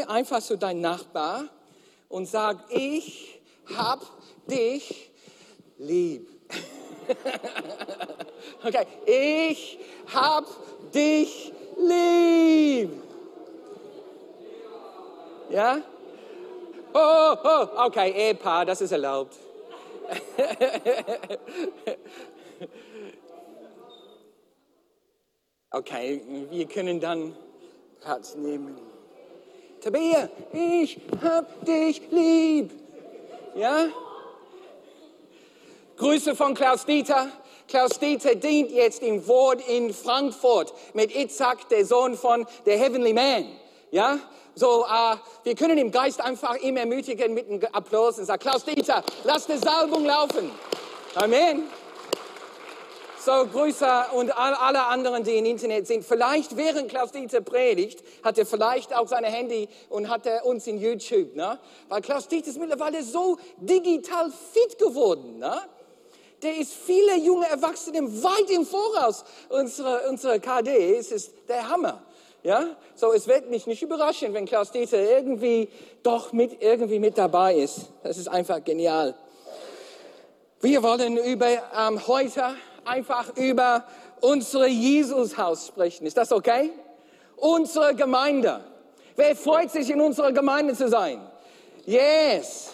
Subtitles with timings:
[0.00, 1.44] einfach zu deinem Nachbar
[2.08, 3.40] und sag, ich
[3.76, 4.00] hab
[4.46, 5.10] dich
[5.78, 6.28] lieb.
[8.64, 9.78] okay, ich
[10.12, 10.46] hab
[10.92, 12.90] dich lieb.
[15.50, 15.78] Ja?
[16.94, 19.36] Oh, oh, okay, Ehepaar, das ist erlaubt.
[25.70, 27.36] okay, wir können dann
[28.00, 28.91] Platz nehmen.
[29.82, 32.70] Tabea, ich hab dich lieb.
[33.56, 33.86] Ja?
[35.96, 37.28] Grüße von Klaus Dieter.
[37.66, 43.12] Klaus Dieter dient jetzt im Wort in Frankfurt mit Itzhak, der Sohn von der Heavenly
[43.12, 43.46] Man.
[43.90, 44.20] Ja?
[44.54, 48.64] So, äh, wir können im Geist einfach ihm ermutigen mit einem Applaus und sagen, Klaus
[48.64, 50.52] Dieter, lass die Salbung laufen.
[51.16, 51.64] Amen.
[53.24, 56.04] So, Grüße und alle anderen, die im Internet sind.
[56.04, 60.66] Vielleicht während Klaus Dieter predigt, hat er vielleicht auch sein Handy und hat er uns
[60.66, 61.56] in YouTube, ne?
[61.88, 65.56] Weil Klaus Dieter ist mittlerweile so digital fit geworden, ne?
[66.42, 69.24] Der ist viele junge Erwachsene weit im Voraus.
[69.50, 72.02] Unsere, unsere KD, es ist der Hammer.
[72.42, 75.68] Ja, so es wird mich nicht überraschen, wenn Klaus Dieter irgendwie
[76.02, 77.82] doch mit, irgendwie mit dabei ist.
[78.02, 79.14] Das ist einfach genial.
[80.60, 83.84] Wir wollen über ähm, heute einfach über
[84.20, 86.06] unsere Jesushaus sprechen.
[86.06, 86.70] Ist das okay?
[87.36, 88.64] Unsere Gemeinde.
[89.16, 91.20] Wer freut sich, in unserer Gemeinde zu sein?
[91.84, 92.72] Yes.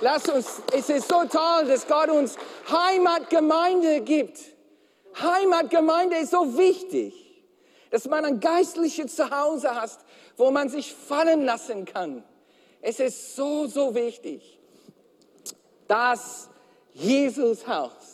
[0.00, 2.36] Lass uns, es ist so toll, dass Gott uns
[2.70, 4.38] Heimatgemeinde gibt.
[5.20, 7.14] Heimatgemeinde ist so wichtig,
[7.90, 9.98] dass man ein geistliches Zuhause hat,
[10.36, 12.22] wo man sich fallen lassen kann.
[12.80, 14.58] Es ist so, so wichtig.
[15.86, 16.48] Das
[16.94, 18.09] Jesushaus.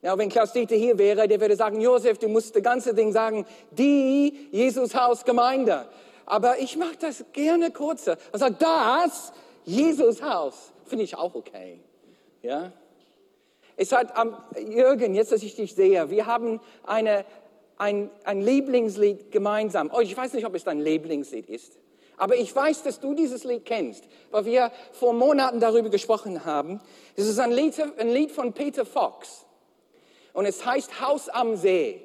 [0.00, 3.12] Ja, wenn Klaus Dieter hier wäre, der würde sagen, Josef, du musst das ganze Ding
[3.12, 5.88] sagen, die Jesushaus-Gemeinde.
[6.24, 8.16] Aber ich mache das gerne kurzer.
[8.32, 9.32] Er sagt, das
[9.64, 11.80] Jesushaus finde ich auch okay.
[12.42, 12.72] Ja?
[13.76, 14.36] Es hat, um,
[14.70, 17.24] Jürgen, jetzt, dass ich dich sehe, wir haben eine,
[17.76, 19.90] ein, ein Lieblingslied gemeinsam.
[19.92, 21.78] Oh, ich weiß nicht, ob es dein Lieblingslied ist.
[22.16, 26.80] Aber ich weiß, dass du dieses Lied kennst, weil wir vor Monaten darüber gesprochen haben.
[27.16, 29.46] Es ist ein Lied, ein Lied von Peter Fox
[30.32, 32.02] und es heißt Haus am See.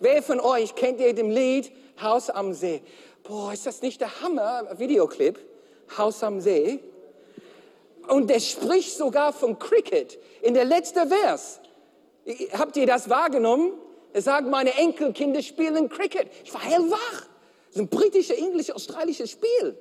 [0.00, 2.82] Wer von euch kennt ihr dem Lied Haus am See?
[3.22, 5.38] Boah, ist das nicht der Hammer Videoclip?
[5.96, 6.80] Haus am See.
[8.08, 11.60] Und der spricht sogar von Cricket in der letzten Vers.
[12.52, 13.72] Habt ihr das wahrgenommen?
[14.12, 16.28] Er sagt, meine Enkelkinder spielen Cricket.
[16.44, 17.26] Ich war hellwach.
[17.68, 19.76] Das ist ein britisches, englisches, australisches Spiel.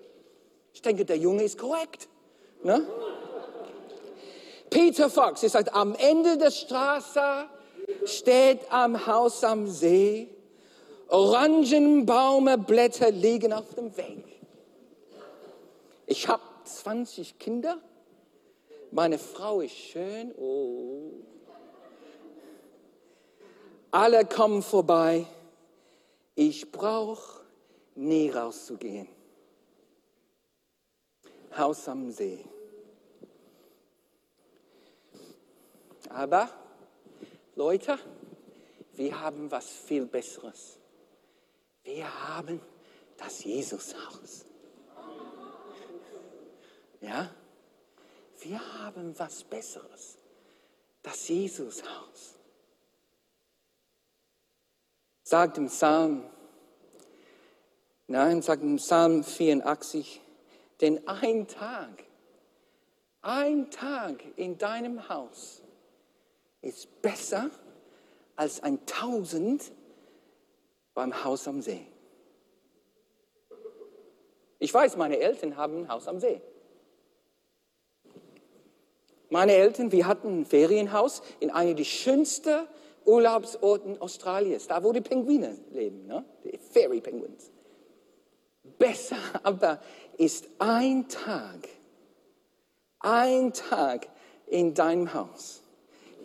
[0.73, 2.07] Ich denke, der Junge ist korrekt.
[2.63, 2.85] Ne?
[4.69, 7.45] Peter Fox, er sagt, am Ende der Straße
[8.07, 10.29] steht am Haus am See.
[11.07, 14.23] Orangenbaume Blätter liegen auf dem Weg.
[16.07, 17.79] Ich habe 20 Kinder.
[18.91, 20.33] Meine Frau ist schön.
[20.37, 21.11] Oh.
[23.91, 25.25] Alle kommen vorbei.
[26.35, 27.41] Ich brauche
[27.95, 29.07] nie rauszugehen.
[31.57, 32.43] Haus am See.
[36.09, 36.49] Aber
[37.55, 37.97] Leute,
[38.95, 40.77] wir haben was viel Besseres.
[41.83, 42.59] Wir haben
[43.17, 44.45] das Jesushaus.
[46.99, 47.33] Ja?
[48.41, 50.17] Wir haben was Besseres.
[51.01, 52.35] Das Jesushaus.
[55.23, 56.29] Sagt im Psalm,
[58.07, 60.21] nein, sagt im Psalm 84,
[60.81, 62.03] denn ein Tag,
[63.21, 65.61] ein Tag in deinem Haus
[66.65, 67.49] ist besser
[68.35, 69.71] als ein Tausend
[70.93, 71.85] beim Haus am See.
[74.59, 76.41] Ich weiß, meine Eltern haben ein Haus am See.
[79.29, 82.67] Meine Eltern, wir hatten ein Ferienhaus in einem der schönsten
[83.05, 86.25] Urlaubsorten Australiens, da wo die Pinguine leben, ne?
[86.43, 87.51] die Fairy Penguins.
[88.79, 89.79] Besser aber
[90.17, 91.69] ist ein Tag,
[92.99, 94.07] ein Tag
[94.47, 95.64] in deinem Haus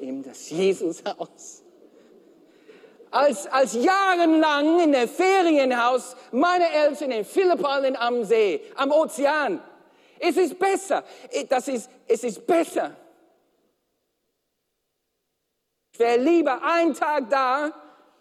[0.01, 1.63] ihm das Jesushaus.
[3.11, 9.61] Als, als jahrelang in der Ferienhaus meine Eltern in Philippinen am See, am Ozean.
[10.19, 11.03] Es ist besser.
[11.49, 12.95] Das ist, es ist besser.
[15.93, 17.73] Ich wäre lieber einen Tag da,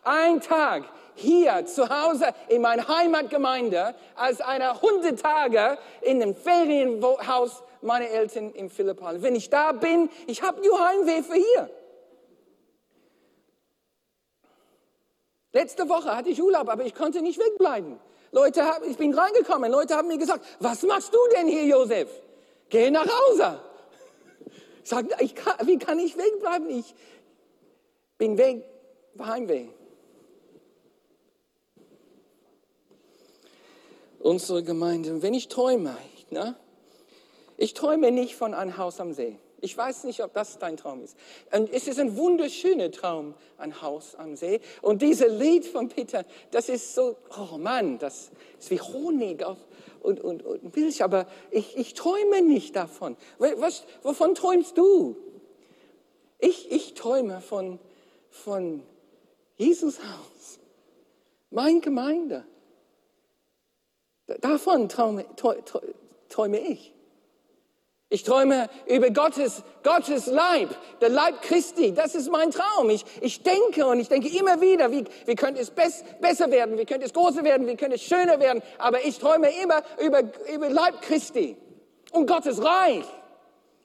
[0.04, 0.84] einen Tag
[1.16, 8.52] hier zu Hause in meiner Heimatgemeinde, als eine hundert Tage in einem Ferienhaus meine Eltern
[8.54, 9.22] in Philippinen.
[9.22, 11.70] Wenn ich da bin, ich habe nur Heimweh für hier.
[15.52, 18.00] Letzte Woche hatte ich Urlaub, aber ich konnte nicht wegbleiben,
[18.32, 22.10] Leute, ich bin reingekommen, Leute haben mir gesagt, was machst du denn hier, Josef?
[22.70, 23.60] Geh nach Hause.
[24.82, 26.68] Ich sage, ich kann, wie kann ich wegbleiben?
[26.72, 26.96] Ich
[28.18, 28.64] bin weg,
[29.20, 29.68] Heimweh.
[34.20, 35.96] Unsere Gemeinde, wenn ich träume,
[36.32, 36.56] ne?
[37.60, 39.38] Ich träume nicht von einem Haus am See.
[39.62, 41.18] Ich weiß nicht, ob das dein Traum ist.
[41.52, 44.62] Und es ist ein wunderschöner Traum, ein Haus am See.
[44.82, 49.58] Und dieses Lied von Peter, das ist so, oh Mann, das ist wie Honig auf,
[50.02, 51.04] und, und, und Milch.
[51.04, 53.18] Aber ich, ich träume nicht davon.
[53.38, 55.18] Was, wovon träumst du?
[56.38, 57.78] Ich, ich träume von,
[58.30, 58.82] von
[59.58, 60.60] Jesus Haus,
[61.50, 62.46] mein Gemeinde.
[64.40, 65.26] Davon träume,
[66.30, 66.94] träume ich.
[68.12, 71.94] Ich träume über Gottes, Gottes Leib, der Leib Christi.
[71.94, 72.90] Das ist mein Traum.
[72.90, 76.76] Ich, ich denke und ich denke immer wieder, wie, wie könnte es bess, besser werden,
[76.80, 78.64] wie könnte es größer werden, wie könnte es schöner werden.
[78.80, 81.56] Aber ich träume immer über, über Leib Christi
[82.12, 83.06] und Gottes Reich.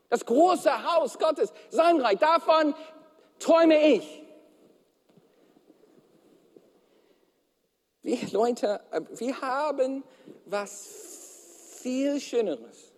[0.08, 2.18] Das große Haus Gottes, sein Reich.
[2.18, 2.74] Davon
[3.38, 4.22] träume ich.
[8.00, 8.80] Wir Leute,
[9.10, 10.02] wir haben
[10.46, 12.93] was viel Schöneres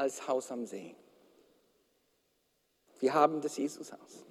[0.00, 0.94] als Haus am See.
[3.00, 4.24] Wir haben das Jesushaus.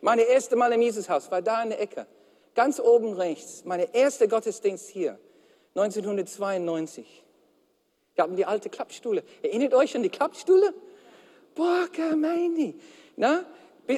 [0.00, 2.06] Meine erste Mal im Jesushaus war da in der Ecke,
[2.54, 3.64] ganz oben rechts.
[3.64, 5.18] Meine erste Gottesdienst hier,
[5.74, 7.24] 1992.
[8.14, 9.24] Wir haben die alte Klappstule.
[9.42, 10.72] Erinnert euch an die Klappstule?
[11.54, 12.74] Boah, Gemeinde.
[13.16, 13.44] Na,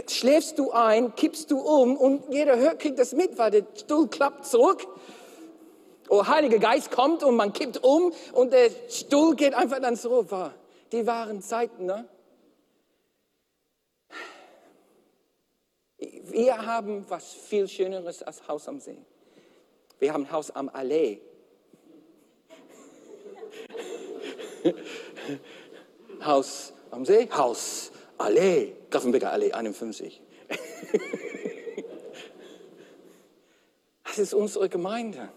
[0.08, 4.08] schläfst du ein, kippst du um und jeder hört, kriegt das mit, weil der Stuhl
[4.08, 4.86] klappt zurück
[6.12, 10.28] Oh, Heiliger Geist kommt und man kippt um und der Stuhl geht einfach dann zurück.
[10.90, 12.08] Die waren Zeiten, ne?
[15.98, 18.98] Wir haben was viel Schöneres als Haus am See.
[20.00, 21.20] Wir haben Haus am Allee.
[26.24, 30.20] Haus am See, Haus, Allee, Grafenbecker Allee 51.
[34.02, 35.28] das ist unsere Gemeinde.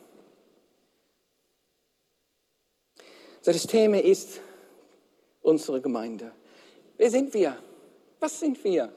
[3.45, 4.39] Das Thema ist
[5.41, 6.31] unsere Gemeinde.
[6.97, 7.57] Wer sind wir?
[8.19, 8.91] Was sind wir?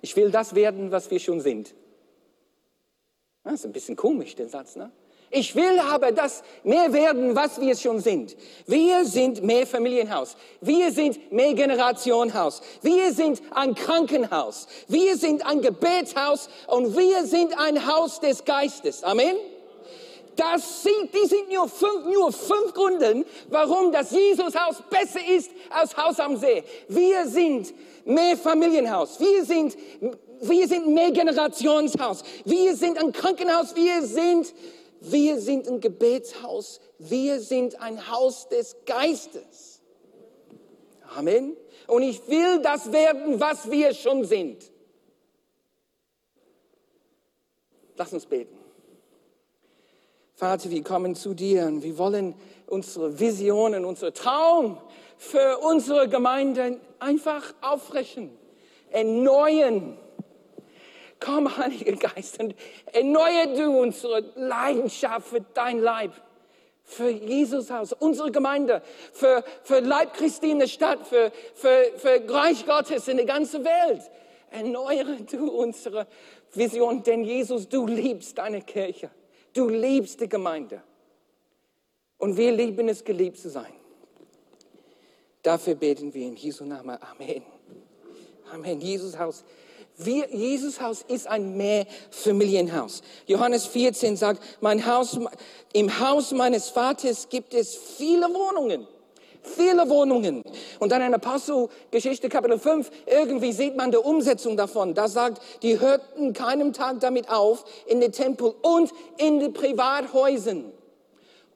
[0.00, 1.74] Ich will das werden, was wir schon sind.
[3.44, 4.92] Das ist ein bisschen komisch, der Satz, ne?
[5.34, 8.36] Ich will aber das mehr werden, was wir schon sind.
[8.66, 10.36] Wir sind mehr Familienhaus.
[10.60, 12.60] Wir sind mehr Generationenhaus.
[12.82, 14.66] Wir sind ein Krankenhaus.
[14.88, 19.02] Wir sind ein Gebetshaus und wir sind ein Haus des Geistes.
[19.02, 19.34] Amen.
[20.36, 25.96] Das sind, die sind nur fünf, nur fünf Gründe, warum das Jesushaus besser ist als
[25.96, 26.64] Haus am See.
[26.88, 27.74] Wir sind
[28.04, 29.20] mehr Familienhaus.
[29.20, 29.76] Wir sind,
[30.40, 32.22] wir sind mehr Generationshaus.
[32.44, 33.76] Wir sind ein Krankenhaus.
[33.76, 34.54] Wir sind,
[35.00, 36.80] wir sind ein Gebetshaus.
[36.98, 39.82] Wir sind ein Haus des Geistes.
[41.16, 41.56] Amen.
[41.86, 44.70] Und ich will das werden, was wir schon sind.
[47.96, 48.61] Lass uns beten.
[50.42, 52.34] Vater, wir kommen zu dir und wir wollen
[52.66, 54.76] unsere Visionen, unsere Traum
[55.16, 58.36] für unsere Gemeinde einfach auffrischen,
[58.90, 59.96] erneuern.
[61.20, 62.56] Komm, Heiliger Geist, und
[62.92, 66.10] erneuere du unsere Leidenschaft für dein Leib,
[66.82, 68.82] für Jesus Haus, unsere Gemeinde,
[69.12, 73.64] für, für Leib Christi in der Stadt, für, für, für Reich Gottes in der ganzen
[73.64, 74.02] Welt.
[74.50, 76.08] Erneuere du unsere
[76.52, 79.08] Vision, denn Jesus, du liebst deine Kirche.
[79.52, 80.82] Du liebst die Gemeinde.
[82.18, 83.72] Und wir lieben es, geliebt zu sein.
[85.42, 86.96] Dafür beten wir in Jesu Namen.
[87.00, 87.42] Amen.
[88.52, 88.80] Amen.
[88.80, 89.44] Jesus Haus.
[89.96, 93.02] Wir, Jesus Haus ist ein Mehrfamilienhaus.
[93.26, 95.18] Johannes 14 sagt, mein Haus,
[95.72, 98.86] im Haus meines Vaters gibt es viele Wohnungen.
[99.42, 100.44] Viele Wohnungen.
[100.78, 104.94] Und dann in Apostelgeschichte Kapitel 5, irgendwie sieht man die Umsetzung davon.
[104.94, 110.72] Da sagt, die hörten keinem Tag damit auf, in den Tempel und in den Privathäusern.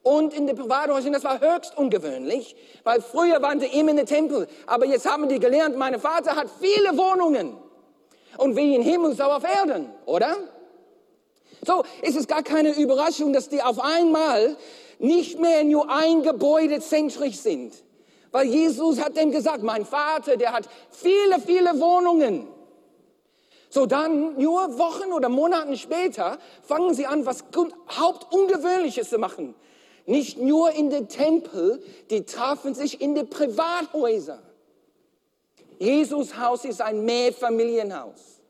[0.03, 4.07] Und in den Privathäusern, das war höchst ungewöhnlich, weil früher waren die immer in den
[4.07, 4.47] Tempel.
[4.67, 7.57] Aber jetzt haben die gelernt, mein Vater hat viele Wohnungen.
[8.39, 10.37] Und wie in Himmel, so auf Erden, oder?
[11.65, 14.57] So ist es gar keine Überraschung, dass die auf einmal
[14.99, 17.75] nicht mehr nur ein Gebäude zentrisch sind.
[18.33, 22.49] Weil Jesus hat dem gesagt, mein Vater, der hat viele, viele Wohnungen.
[23.69, 27.45] So dann, nur Wochen oder Monaten später, fangen sie an, was
[27.91, 29.55] Hauptungewöhnliches zu machen.
[30.07, 34.43] Nicht nur in den Tempel, die trafen sich in den Privathäusern.
[35.79, 38.41] Jesus Haus ist ein Mehrfamilienhaus.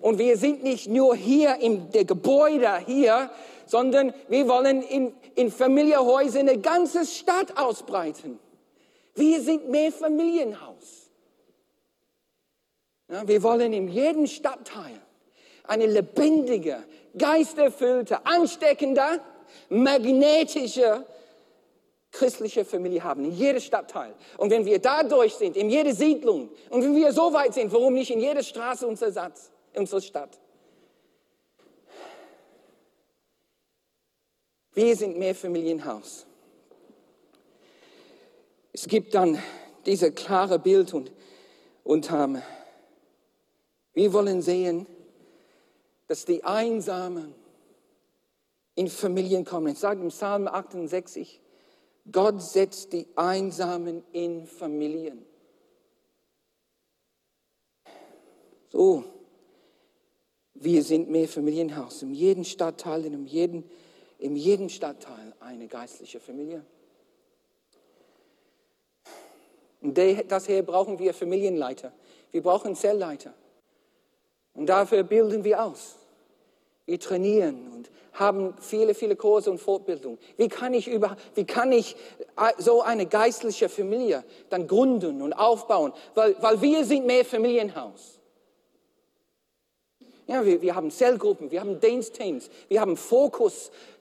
[0.00, 1.56] Und wir sind nicht nur hier
[1.92, 3.30] der Gebäude hier,
[3.66, 8.38] sondern wir wollen in, in Familienhäuser eine ganze Stadt ausbreiten.
[9.14, 11.10] Wir sind mehr Familienhaus.
[13.10, 15.00] Ja, wir wollen in jedem Stadtteil
[15.64, 16.82] eine lebendige,
[17.16, 19.20] geisterfüllte, ansteckende,
[19.68, 21.06] magnetische
[22.10, 24.14] christliche Familie haben, in jedem Stadtteil.
[24.38, 27.94] Und wenn wir dadurch sind, in jeder Siedlung, und wenn wir so weit sind, warum
[27.94, 30.38] nicht in jeder Straße unserer Stadt?
[34.74, 36.26] Wir sind mehr Familienhaus.
[38.72, 39.40] Es gibt dann
[39.86, 41.12] dieses klare Bild und,
[41.84, 42.42] und ähm,
[43.92, 44.86] wir wollen sehen,
[46.08, 47.32] dass die Einsamen
[48.74, 49.74] in Familien kommen.
[49.74, 51.40] Es sagt im Psalm 68,
[52.10, 55.24] Gott setzt die Einsamen in Familien.
[58.70, 59.04] So,
[60.54, 62.02] wir sind mehr Familienhaus.
[62.02, 63.62] In jedem Stadtteil, in jedem,
[64.24, 66.64] in jedem Stadtteil eine geistliche Familie.
[69.82, 71.92] Und daher brauchen wir Familienleiter.
[72.30, 73.34] Wir brauchen Zellleiter.
[74.54, 75.96] Und dafür bilden wir aus.
[76.86, 80.18] Wir trainieren und haben viele, viele Kurse und Fortbildungen.
[80.38, 81.94] Wie kann ich, über, wie kann ich
[82.38, 85.92] äh, so eine geistliche Familie dann gründen und aufbauen?
[86.14, 88.14] Weil, weil wir sind mehr Familienhaus.
[90.26, 92.96] Ja, wir, wir haben Zellgruppen, wir haben Dienstteams, wir haben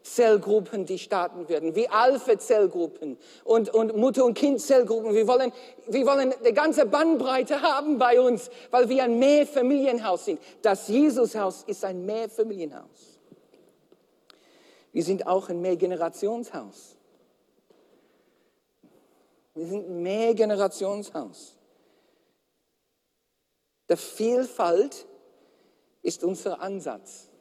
[0.03, 5.13] Fokus-Zellgruppen, die starten werden, wie Alpha-Zellgruppen und, und Mutter- und Kind-Zellgruppen.
[5.13, 5.51] Wir wollen,
[5.88, 10.39] wir wollen eine ganze Bandbreite haben bei uns, weil wir ein Mehrfamilienhaus sind.
[10.62, 13.19] Das Jesushaus ist ein Mehrfamilienhaus.
[14.91, 16.95] Wir sind auch ein Mehrgenerationshaus.
[19.55, 21.55] Wir sind ein Mehrgenerationshaus.
[23.89, 25.05] Der Vielfalt
[26.01, 27.32] ist unser Ansatz.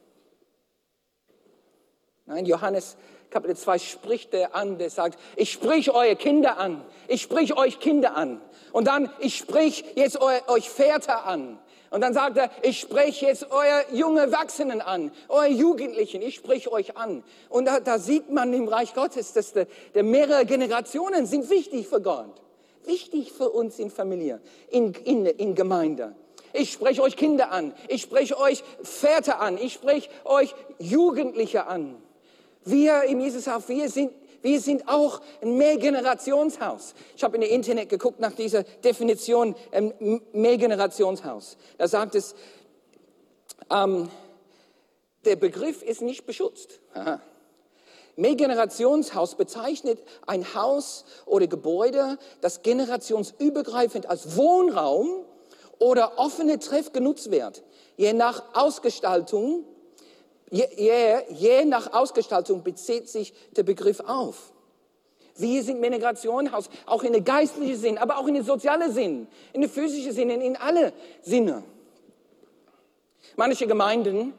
[2.25, 2.95] Nein, Johannes
[3.29, 7.79] Kapitel 2 spricht er an, der sagt, ich sprich eure Kinder an, ich sprich euch
[7.79, 8.39] Kinder an.
[8.71, 11.59] Und dann, ich sprich jetzt eu, euch Väter an.
[11.89, 16.71] Und dann sagt er, ich spreche jetzt euer junge Erwachsenen an, euer Jugendlichen, ich spreche
[16.71, 17.23] euch an.
[17.49, 21.87] Und da, da sieht man im Reich Gottes, dass der, der mehrere Generationen sind wichtig
[21.87, 22.41] für Gott.
[22.85, 26.15] Wichtig für uns in Familie, in, in, in Gemeinde.
[26.51, 27.73] Ich spreche euch Kinder an.
[27.87, 29.57] Ich spreche euch Väter an.
[29.57, 32.02] Ich spreche euch Jugendliche an.
[32.65, 36.93] Wir im Jesushaus, wir sind, wir sind auch ein Mehrgenerationshaus.
[37.15, 41.57] Ich habe in der Internet geguckt nach dieser Definition ähm, Mehrgenerationshaus.
[41.77, 42.35] Da sagt es,
[43.69, 44.09] ähm,
[45.25, 46.79] der Begriff ist nicht beschützt.
[46.93, 47.21] Aha.
[48.15, 55.25] Mehrgenerationshaus bezeichnet ein Haus oder Gebäude, das generationsübergreifend als Wohnraum
[55.79, 57.63] oder offene Treff genutzt wird.
[57.97, 59.65] Je nach Ausgestaltung,
[60.53, 64.51] je, je, je nach Ausgestaltung bezieht sich der Begriff auf.
[65.35, 69.61] Wir sind Migrationshaus, auch in der geistlichen Sinn, aber auch in der sozialen Sinn, in
[69.61, 70.93] der physischen Sinn, in alle
[71.23, 71.63] Sinne.
[73.35, 74.33] Manche Gemeinden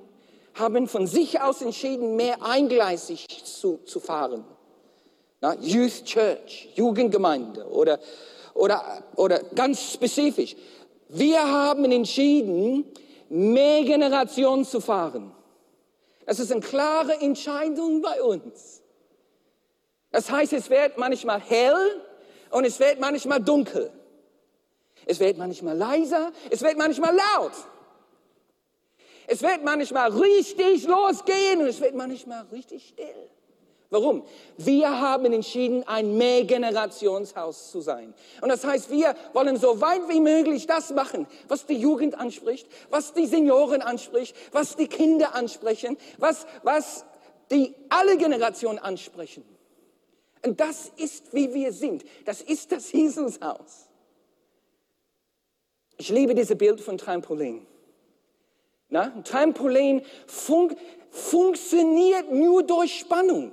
[0.54, 4.44] haben von sich aus entschieden, mehr eingleisig zu, zu fahren.
[5.40, 7.98] Na, Youth Church, Jugendgemeinde oder,
[8.54, 10.54] oder, oder ganz spezifisch
[11.08, 12.84] wir haben entschieden,
[13.28, 15.30] mehr Generationen zu fahren.
[16.26, 18.82] Das ist eine klare Entscheidung bei uns.
[20.10, 22.02] Das heißt, es wird manchmal hell
[22.50, 23.92] und es wird manchmal dunkel.
[25.06, 27.52] Es wird manchmal leiser, es wird manchmal laut.
[29.26, 33.30] Es wird manchmal richtig losgehen und es wird manchmal richtig still.
[33.94, 34.24] Warum?
[34.56, 38.12] Wir haben entschieden, ein Mehrgenerationshaus zu sein.
[38.40, 42.66] Und das heißt, wir wollen so weit wie möglich das machen, was die Jugend anspricht,
[42.90, 47.04] was die Senioren anspricht, was die Kinder ansprechen, was, was
[47.52, 49.44] die alle Generationen ansprechen.
[50.44, 52.04] Und das ist, wie wir sind.
[52.24, 53.88] Das ist das Jesushaus.
[55.98, 57.64] Ich liebe dieses Bild von Trampolin.
[58.88, 60.74] Na, Trampolin fun
[61.10, 63.52] funktioniert nur durch Spannung.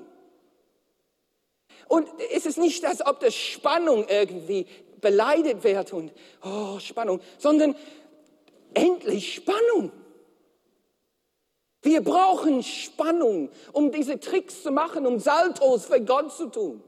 [1.87, 4.65] Und ist es nicht, als ob das Spannung irgendwie
[5.01, 6.11] beleidigt wird und,
[6.43, 7.75] oh, Spannung, sondern
[8.73, 9.91] endlich Spannung.
[11.81, 16.83] Wir brauchen Spannung, um diese Tricks zu machen, um Saltos für Gott zu tun.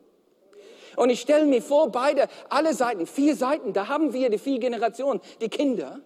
[0.95, 4.59] Und ich stelle mir vor, beide, alle Seiten, vier Seiten, da haben wir die vier
[4.59, 5.99] Generationen, die Kinder,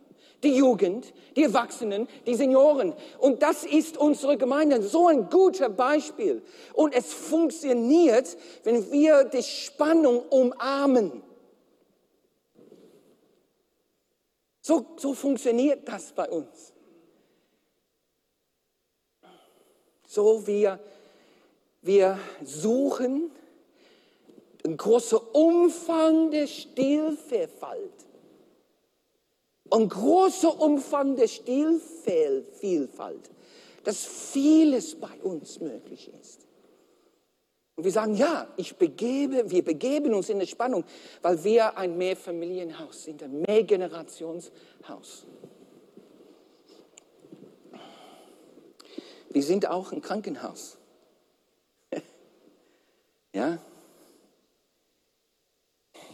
[0.43, 2.93] die Jugend, die Erwachsenen, die Senioren.
[3.19, 4.81] Und das ist unsere Gemeinde.
[4.81, 6.43] So ein guter Beispiel.
[6.73, 11.23] Und es funktioniert, wenn wir die Spannung umarmen.
[14.61, 16.73] So, so funktioniert das bei uns.
[20.05, 20.79] So wir,
[21.81, 23.31] wir suchen
[24.63, 28.06] einen großen Umfang der Stilvielfalt.
[29.69, 33.29] Ein großer Umfang der Stilvielfalt,
[33.83, 36.47] dass vieles bei uns möglich ist.
[37.75, 40.83] Und wir sagen, ja, ich begebe, wir begeben uns in eine Spannung,
[41.21, 45.27] weil wir ein Mehrfamilienhaus sind, ein Mehrgenerationshaus.
[49.29, 50.77] Wir sind auch ein Krankenhaus.
[53.33, 53.59] ja?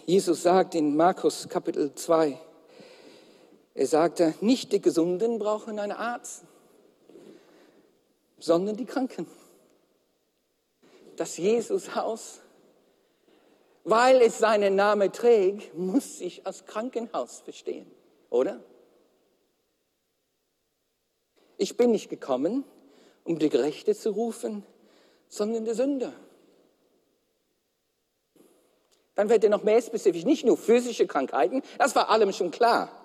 [0.05, 2.37] Jesus sagt in Markus Kapitel 2,
[3.75, 6.43] er sagte, nicht die Gesunden brauchen einen Arzt,
[8.37, 9.25] sondern die Kranken.
[11.15, 12.41] Das Jesushaus,
[13.83, 17.89] weil es seinen Namen trägt, muss sich als Krankenhaus verstehen,
[18.29, 18.59] oder?
[21.57, 22.63] Ich bin nicht gekommen,
[23.23, 24.65] um die Gerechte zu rufen,
[25.29, 26.13] sondern die Sünder.
[29.15, 33.02] Dann wird er noch mehr spezifisch, nicht nur physische Krankheiten, das war allem schon klar,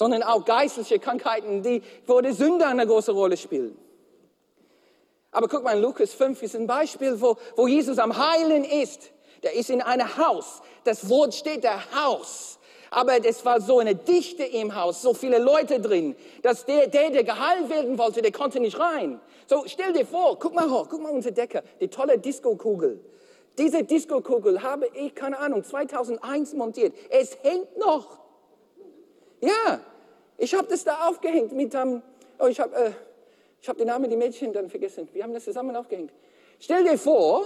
[0.00, 3.76] sondern auch geistliche Krankheiten, die, wo die Sünder eine große Rolle spielen.
[5.30, 9.10] Aber guck mal, Lukas 5 ist ein Beispiel, wo, wo Jesus am Heilen ist.
[9.42, 10.62] Der ist in einem Haus.
[10.84, 12.58] Das Wort steht der Haus.
[12.90, 17.10] Aber es war so eine Dichte im Haus, so viele Leute drin, dass der, der,
[17.10, 19.20] der geheilt werden wollte, der konnte nicht rein.
[19.46, 23.04] So, stell dir vor, guck mal hoch, guck mal unsere Decke, die tolle Disco-Kugel.
[23.58, 26.94] Diese Disco-Kugel habe ich, keine Ahnung, 2001 montiert.
[27.10, 28.18] Es hängt noch.
[29.42, 29.80] Ja,
[30.40, 32.02] ich habe das da aufgehängt mit einem,
[32.38, 32.90] oh, ich habe äh,
[33.66, 35.06] hab den Namen der Mädchen dann vergessen.
[35.12, 36.12] Wir haben das zusammen aufgehängt.
[36.58, 37.44] Stell dir vor,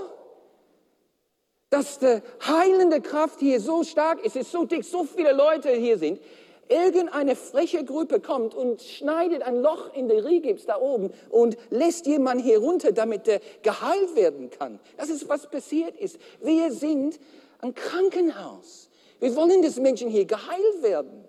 [1.71, 5.99] dass die heilende Kraft hier so stark ist, ist so dick, so viele Leute hier
[5.99, 6.21] sind.
[6.69, 12.07] Irgendeine freche Gruppe kommt und schneidet ein Loch in den Rigips da oben und lässt
[12.07, 14.79] jemanden hier runter, damit der geheilt werden kann.
[14.97, 16.17] Das ist, was passiert ist.
[16.41, 17.19] Wir sind
[17.61, 18.89] ein Krankenhaus.
[19.19, 21.24] Wir wollen, dass Menschen hier geheilt werden.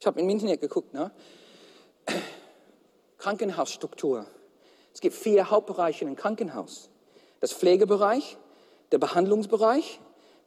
[0.00, 1.10] Ich habe im Internet geguckt, ne?
[3.18, 4.26] Krankenhausstruktur.
[4.94, 6.90] Es gibt vier Hauptbereiche im Krankenhaus.
[7.40, 8.36] Das Pflegebereich,
[8.92, 10.00] der Behandlungsbereich,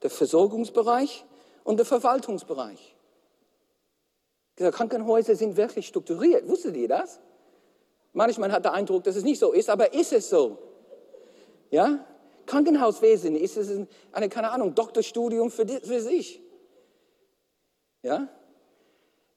[0.03, 1.25] der Versorgungsbereich
[1.63, 2.95] und der Verwaltungsbereich.
[4.59, 6.47] Die Krankenhäuser sind wirklich strukturiert.
[6.47, 7.19] Wusstet ihr das?
[8.13, 10.57] Manchmal hat der Eindruck, dass es nicht so ist, aber ist es so?
[11.69, 12.05] Ja?
[12.45, 16.41] Krankenhauswesen ist es eine, keine Ahnung, Doktorstudium für, für sich.
[18.01, 18.27] Ja?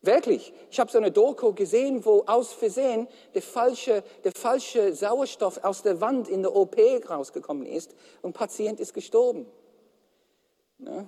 [0.05, 5.65] Wirklich, ich habe so eine Doku gesehen, wo aus Versehen der falsche, der falsche Sauerstoff
[5.65, 6.77] aus der Wand in der OP
[7.09, 9.47] rausgekommen ist und Patient ist gestorben.
[10.79, 11.07] Ja?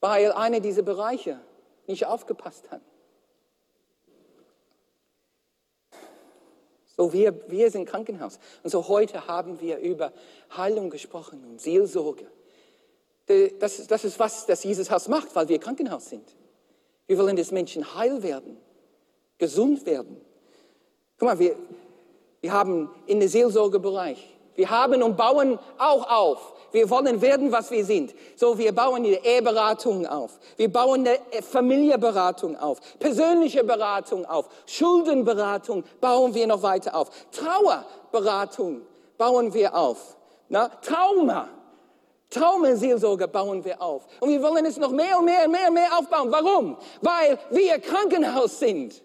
[0.00, 1.40] Weil einer dieser Bereiche
[1.88, 2.82] nicht aufgepasst hat.
[6.96, 8.38] So, wir, wir sind Krankenhaus.
[8.62, 10.12] Und so heute haben wir über
[10.56, 12.26] Heilung gesprochen und Seelsorge.
[13.58, 16.36] Das, das ist was das Jesus Haus macht, weil wir Krankenhaus sind.
[17.06, 18.56] Wir wollen, dass Menschen heil werden,
[19.38, 20.20] gesund werden.
[21.18, 21.56] Guck mal, wir,
[22.40, 26.54] wir haben in den Seelsorgebereich, wir haben und bauen auch auf.
[26.72, 28.14] Wir wollen werden, was wir sind.
[28.34, 30.38] So, wir bauen die Eheberatung auf.
[30.56, 32.80] Wir bauen eine Familienberatung auf.
[32.98, 34.48] Persönliche Beratung auf.
[34.66, 37.10] Schuldenberatung bauen wir noch weiter auf.
[37.30, 38.82] Trauerberatung
[39.16, 40.16] bauen wir auf.
[40.48, 41.48] Na, Trauma.
[42.30, 44.06] Traumaseelsorge bauen wir auf.
[44.20, 46.30] Und wir wollen es noch mehr und mehr und mehr und mehr aufbauen.
[46.30, 46.76] Warum?
[47.00, 49.02] Weil wir Krankenhaus sind.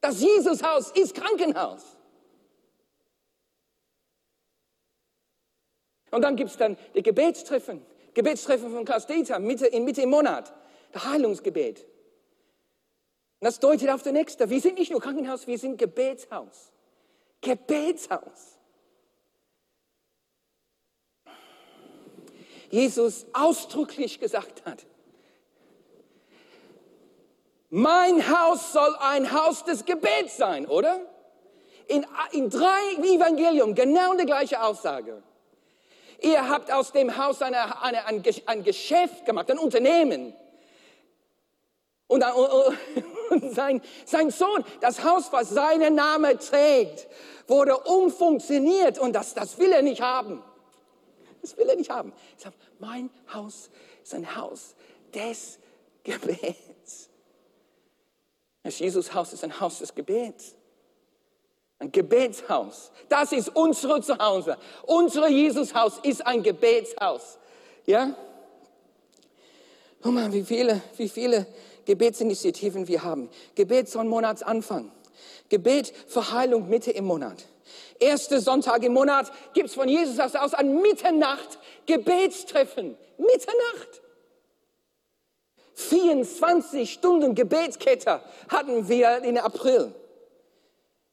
[0.00, 1.82] Das Jesushaus ist Krankenhaus.
[6.10, 7.84] Und dann gibt es dann die Gebetstreffen.
[8.14, 10.52] Gebetstreffen von Klaus Dieter Mitte, in Mitte im Monat.
[10.92, 11.80] Das Heilungsgebet.
[11.80, 14.48] Und das deutet auf den Nächsten.
[14.48, 16.72] Wir sind nicht nur Krankenhaus, wir sind Gebetshaus.
[17.40, 18.58] Gebetshaus.
[22.72, 24.78] Jesus ausdrücklich gesagt hat,
[27.68, 31.00] mein Haus soll ein Haus des Gebets sein, oder?
[31.86, 35.22] In, in drei Evangelium genau die gleiche Aussage.
[36.20, 40.32] Ihr habt aus dem Haus eine, eine, ein, ein Geschäft gemacht, ein Unternehmen.
[42.06, 42.24] Und,
[43.30, 47.06] und sein, sein Sohn, das Haus, was seinen Namen trägt,
[47.48, 50.42] wurde umfunktioniert und das, das will er nicht haben.
[51.42, 52.12] Das will er nicht haben.
[52.36, 53.68] Er sagt, mein Haus
[54.02, 54.74] ist ein Haus
[55.12, 55.58] des
[56.04, 57.10] Gebets.
[58.62, 60.54] Das Jesus-Haus ist ein Haus des Gebets.
[61.80, 62.92] Ein Gebetshaus.
[63.08, 64.56] Das ist unsere Zuhause.
[64.84, 67.38] Unser Jesushaus ist ein Gebetshaus.
[67.86, 68.14] Ja?
[70.00, 71.46] Guck mal, wie viele, wie viele
[71.84, 73.28] Gebetsinitiativen wir haben.
[73.56, 74.92] Gebet zum Monatsanfang.
[75.48, 77.44] Gebet für Heilung Mitte im Monat.
[77.98, 82.96] Erste Sonntag im Monat gibt's von Jesus aus an Mitternacht Gebetstreffen.
[83.18, 84.02] Mitternacht.
[85.74, 89.94] 24 Stunden Gebetskette hatten wir in April.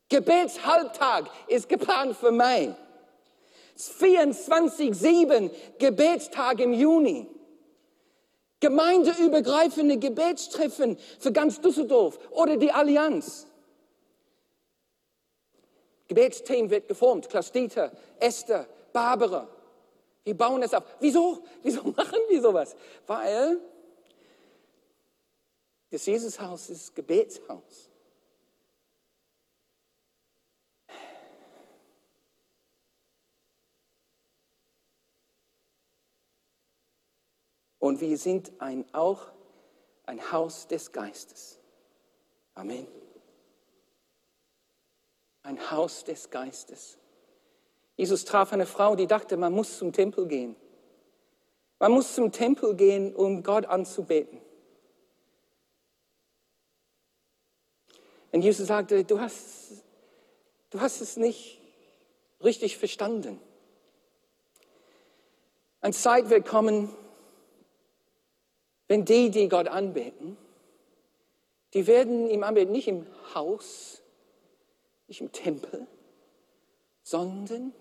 [0.09, 2.75] Gebetshalbtag ist geplant für Mai.
[3.77, 7.27] 24-7 Gebetstag im Juni.
[8.59, 13.47] Gemeindeübergreifende Gebetstreffen für ganz Düsseldorf oder die Allianz.
[16.09, 17.29] Gebetsteam wird geformt.
[17.29, 19.47] Klaus Dieter, Esther, Barbara.
[20.25, 20.83] Wir bauen es auf.
[20.99, 21.43] Wieso?
[21.63, 22.75] Wieso machen wir sowas?
[23.07, 23.61] Weil
[25.91, 27.89] das Jesushaus ist Gebetshaus.
[37.77, 39.31] Und wir sind ein, auch
[40.05, 41.59] ein Haus des Geistes.
[42.53, 42.87] Amen.
[45.49, 46.99] Ein Haus des Geistes.
[47.97, 50.55] Jesus traf eine Frau, die dachte, man muss zum Tempel gehen.
[51.79, 54.39] Man muss zum Tempel gehen, um Gott anzubeten.
[58.31, 59.83] Und Jesus sagte, du hast,
[60.69, 61.59] du hast es nicht
[62.43, 63.41] richtig verstanden.
[65.81, 66.95] Eine Zeit wird kommen,
[68.87, 70.37] wenn die, die Gott anbeten,
[71.73, 74.03] die werden ihm anbeten, nicht im Haus,
[75.09, 75.87] nicht im Tempel,
[77.03, 77.73] sondern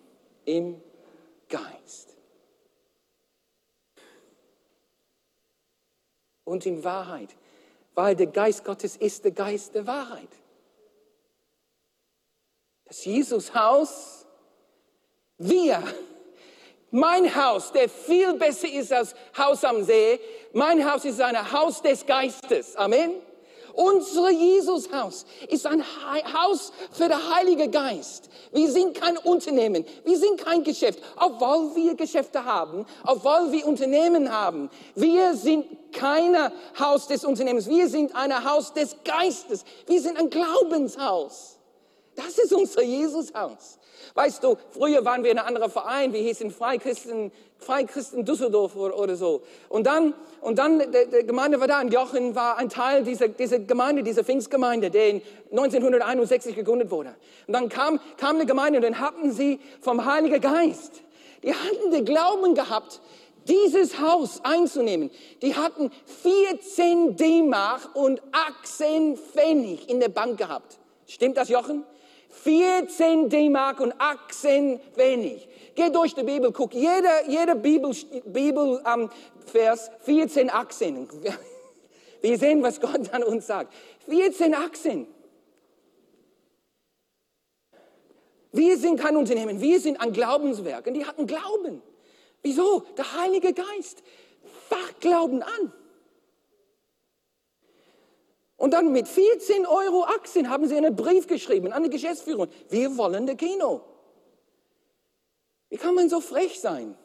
[0.45, 0.83] im
[1.49, 2.17] Geist.
[6.45, 7.37] Und in Wahrheit,
[7.95, 10.31] weil der Geist Gottes ist der Geist der Wahrheit.
[12.87, 14.25] Das Jesus-Haus,
[15.37, 15.83] wir
[16.91, 20.19] mein Haus, der viel besser ist als Haus am See,
[20.55, 22.75] mein Haus ist ein Haus des Geistes.
[22.77, 23.28] Amen.
[23.79, 25.85] Unser Jesushaus ist ein
[26.35, 28.29] Haus für den Heiligen Geist.
[28.51, 34.33] Wir sind kein Unternehmen, wir sind kein Geschäft, obwohl wir Geschäfte haben, obwohl wir Unternehmen
[34.33, 34.69] haben.
[34.97, 36.37] Wir sind kein
[36.77, 39.65] Haus des Unternehmens, wir sind ein Haus des Geistes.
[39.87, 41.59] Wir sind ein Glaubenshaus.
[42.17, 43.78] Das ist unser Jesushaus.
[44.19, 49.15] Weißt du, früher waren wir in einem anderen Verein, wir hießen Freikristen, Freikristen Düsseldorf oder,
[49.15, 49.43] so.
[49.69, 53.61] Und dann, und dann, die, Gemeinde war da und Jochen war ein Teil dieser, dieser
[53.61, 57.15] Gemeinde, dieser Pfingstgemeinde, die 1961 gegründet wurde.
[57.47, 61.01] Und dann kam, kam eine Gemeinde und dann hatten sie vom Heiligen Geist,
[61.45, 63.01] die hatten den Glauben gehabt,
[63.47, 65.13] dieses Haus einzunehmen.
[65.43, 65.93] Die hatten
[66.25, 70.81] 14 D-Mark und 18 Pfennig in der Bank gehabt.
[71.07, 71.85] Stimmt das, Jochen?
[72.31, 75.49] 14 D-Mark und 18 wenig.
[75.75, 77.95] Geh durch die Bibel, guck, jeder, jeder Bibel,
[78.27, 79.11] Bibel ähm,
[79.47, 81.09] Vers 14, 18.
[82.21, 83.73] Wir sehen, was Gott an uns sagt.
[84.09, 85.07] 14, 18.
[88.53, 90.87] Wir sind kein Unternehmen, wir sind ein Glaubenswerk.
[90.87, 91.83] Und die hatten Glauben.
[92.43, 92.85] Wieso?
[92.97, 94.03] Der Heilige Geist.
[94.69, 95.73] Fach Glauben an.
[98.59, 102.49] Und dann mit 14 Euro Aktien haben sie einen Brief geschrieben an die Geschäftsführung.
[102.69, 103.83] Wir wollen das Kino.
[105.71, 106.99] Wie kann man so frech sein?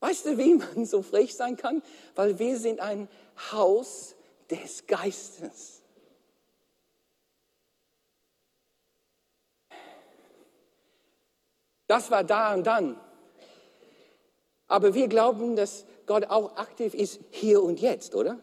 [0.00, 1.82] Weißt du, wie man so frech sein kann?
[2.14, 3.08] Weil wir sind ein
[3.52, 4.14] Haus
[4.50, 5.82] des Geistes.
[11.86, 12.98] Das war da und dann.
[14.68, 18.38] Aber wir glauben, dass Gott auch aktiv ist hier und jetzt, oder?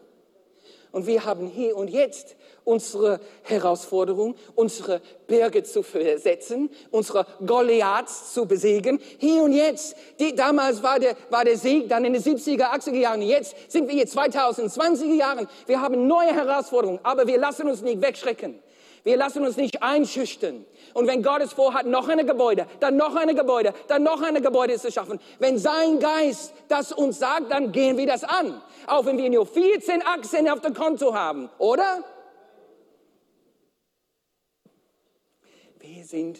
[0.92, 8.46] Und wir haben hier und jetzt unsere Herausforderung, unsere Berge zu versetzen, unsere Goliaths zu
[8.46, 9.00] besiegen.
[9.18, 9.96] Hier und jetzt.
[10.20, 13.22] Die, damals war der, war der Sieg dann in den 70er, 80er Jahren.
[13.22, 15.48] Jetzt sind wir hier 2020er Jahren.
[15.66, 18.62] Wir haben neue Herausforderungen, aber wir lassen uns nicht wegschrecken.
[19.04, 20.64] Wir lassen uns nicht einschüchtern.
[20.94, 24.40] Und wenn Gott es vorhat, noch eine Gebäude, dann noch eine Gebäude, dann noch eine
[24.40, 28.62] Gebäude zu schaffen, wenn sein Geist das uns sagt, dann gehen wir das an.
[28.86, 32.04] Auch wenn wir nur 14 Aktien auf dem Konto haben, oder?
[35.80, 36.38] Wir sind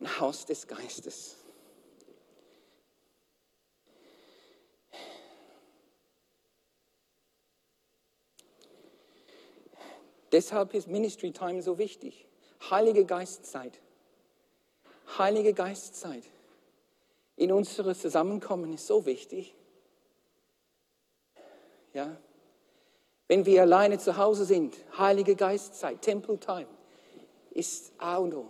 [0.00, 1.45] ein Haus des Geistes.
[10.32, 12.26] Deshalb ist Ministry Time so wichtig.
[12.70, 13.78] Heilige Geistzeit.
[15.18, 16.24] Heilige Geistzeit
[17.36, 19.54] in unsere Zusammenkommen ist so wichtig.
[21.92, 22.16] Ja?
[23.28, 26.68] Wenn wir alleine zu Hause sind, Heilige Geistzeit, Temple Time
[27.50, 28.46] ist A und O.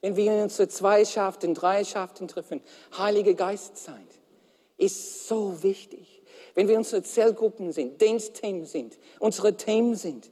[0.00, 2.60] Wenn wir uns zu Zweischaften, Dreischaften treffen,
[2.96, 3.96] Heilige Geistzeit
[4.76, 6.22] ist so wichtig.
[6.54, 10.30] wenn wir unsere Zellgruppen sind, Dienstthemen sind, unsere Themen sind.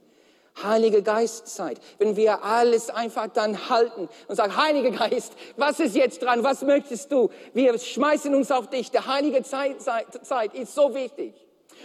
[0.61, 6.21] Heilige Geistzeit, wenn wir alles einfach dann halten und sagen, Heiliger Geist, was ist jetzt
[6.21, 6.43] dran?
[6.43, 7.29] Was möchtest du?
[7.53, 8.91] Wir schmeißen uns auf dich.
[8.91, 11.33] Der Heilige Zeit, Zeit, Zeit ist so wichtig.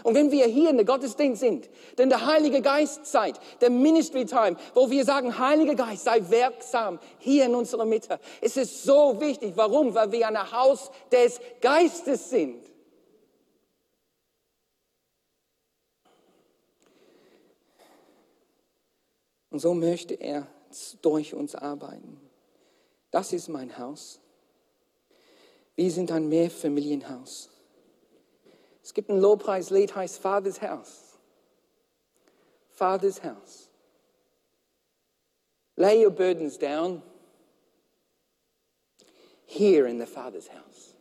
[0.02, 4.56] Und wenn wir hier in der Gottesdienst sind, denn der Heilige Geistzeit, der Ministry Time,
[4.74, 8.18] wo wir sagen, Heiliger Geist, sei wirksam hier in unserer Mitte.
[8.40, 9.52] Es ist so wichtig.
[9.56, 9.94] Warum?
[9.94, 12.62] Weil wir ein Haus des Geistes sind.
[19.56, 20.46] Und so möchte er
[21.00, 22.20] durch uns arbeiten.
[23.10, 24.20] Das ist mein Haus.
[25.76, 27.48] Wir sind ein Mehrfamilienhaus.
[28.82, 31.18] Es gibt ein Lobpreislied, heißt Vaters Haus.
[32.68, 33.70] Vaters Haus.
[35.76, 37.00] Lay your burdens down
[39.46, 40.94] here in the Father's house.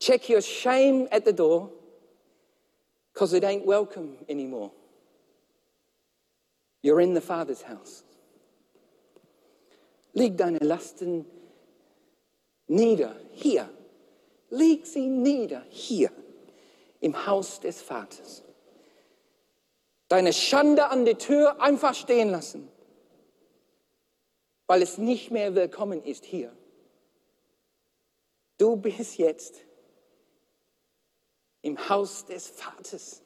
[0.00, 1.70] Check your shame at the door
[3.12, 4.72] because it ain't welcome anymore.
[6.82, 8.02] You're in the Father's house.
[10.14, 11.24] Leg deine Lasten
[12.66, 13.68] nieder, hier.
[14.50, 16.10] Leg sie nieder, hier,
[17.00, 18.42] im Haus des Vaters.
[20.08, 22.68] Deine Schande an der Tür einfach stehen lassen,
[24.66, 26.54] weil es nicht mehr willkommen ist hier.
[28.58, 29.64] Du bist jetzt
[31.62, 33.22] im Haus des Vaters.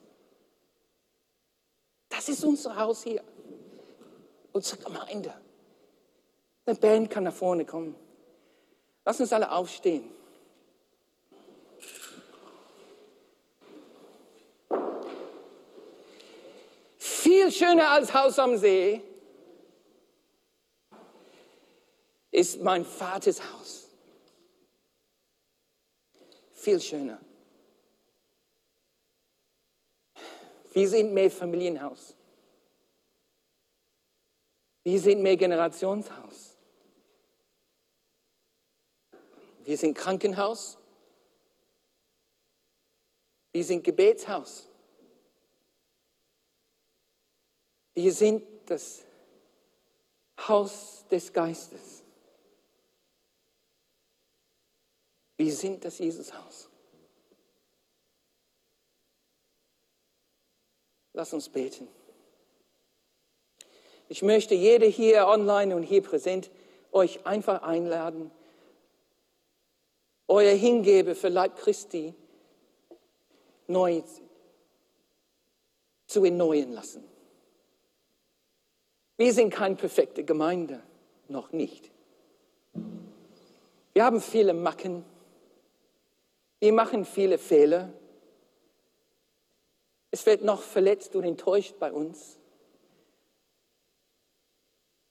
[2.09, 3.25] Das ist unser Haus hier
[4.57, 5.35] unsere Gemeinde.
[6.65, 7.95] Eine Band kann nach vorne kommen.
[9.05, 10.11] Lass uns alle aufstehen.
[16.99, 19.03] Viel schöner als Haus am See
[22.31, 23.89] ist mein Vaters Haus.
[26.53, 27.21] Viel schöner.
[30.73, 32.17] Wir sind mehr Familienhaus.
[34.87, 36.57] Wir sind Mehrgenerationshaus.
[39.65, 40.79] Wir sind Krankenhaus.
[43.51, 44.69] Wir sind Gebetshaus.
[47.95, 49.03] Wir sind das
[50.39, 52.05] Haus des Geistes.
[55.37, 56.71] Wir sind das Jesushaus.
[61.13, 61.89] Lass uns beten.
[64.09, 66.51] Ich möchte jede hier online und hier präsent
[66.93, 68.31] euch einfach einladen,
[70.29, 72.15] euer Hingebe für Leib Christi
[73.67, 74.03] neu
[76.07, 77.05] zu erneuern lassen.
[79.17, 80.83] Wir sind keine perfekte Gemeinde,
[81.29, 81.91] noch nicht.
[83.93, 85.05] Wir haben viele Macken,
[86.61, 87.93] wir machen viele Fehler.
[90.11, 92.39] Es wird noch verletzt und enttäuscht bei uns.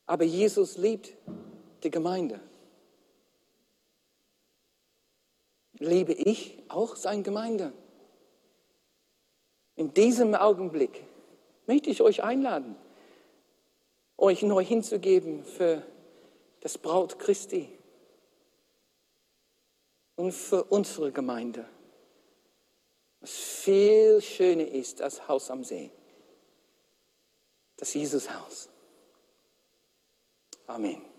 [0.06, 1.14] Aber Jesus liebt
[1.84, 2.40] die Gemeinde.
[5.74, 7.74] Liebe ich auch seine Gemeinde?
[9.76, 11.04] In diesem Augenblick
[11.68, 12.76] möchte ich euch einladen,
[14.18, 15.84] euch neu hinzugeben für
[16.62, 17.70] das Braut Christi
[20.16, 21.68] und für unsere Gemeinde.
[23.20, 25.92] Was viel schöner ist als Haus am See.
[27.76, 28.70] Das Jesushaus.
[30.70, 31.15] Amen.